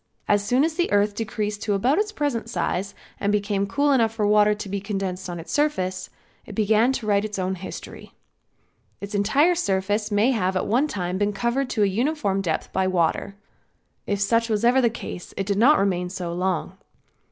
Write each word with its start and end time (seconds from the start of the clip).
As 0.27 0.43
soon 0.43 0.63
as 0.63 0.73
the 0.73 0.91
earth 0.91 1.13
decreased 1.13 1.61
to 1.61 1.75
about 1.75 1.99
its 1.99 2.11
present 2.11 2.49
size 2.49 2.95
and 3.19 3.31
became 3.31 3.67
cool 3.67 3.91
enough 3.91 4.11
for 4.11 4.25
water 4.25 4.55
to 4.55 4.67
be 4.67 4.79
condensed 4.81 5.29
on 5.29 5.39
its 5.39 5.51
surface, 5.51 6.09
it 6.43 6.55
began 6.55 6.91
to 6.93 7.05
write 7.05 7.23
its 7.23 7.37
own 7.37 7.53
history. 7.53 8.11
Its 8.99 9.13
entire 9.13 9.53
surface 9.53 10.09
may 10.11 10.31
have 10.31 10.55
at 10.57 10.65
one 10.65 10.87
time 10.87 11.19
been 11.19 11.33
covered 11.33 11.69
to 11.69 11.83
a 11.83 11.85
uniform 11.85 12.41
depth 12.41 12.73
by 12.73 12.87
water. 12.87 13.35
If 14.07 14.19
such 14.19 14.49
was 14.49 14.65
ever 14.65 14.81
the 14.81 14.89
case 14.89 15.35
it 15.37 15.45
did 15.45 15.59
not 15.59 15.77
remain 15.77 16.09
so 16.09 16.33
long. 16.33 16.77